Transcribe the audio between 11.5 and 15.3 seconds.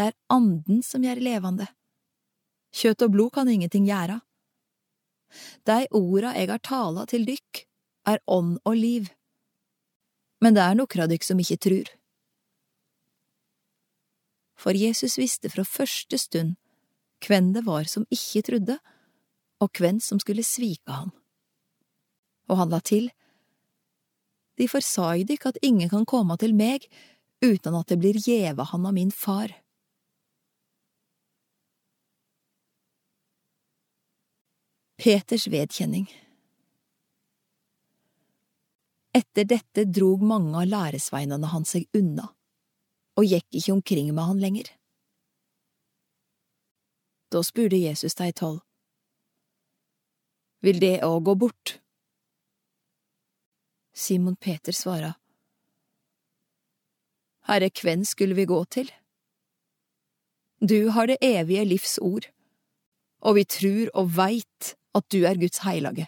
trur. For Jesus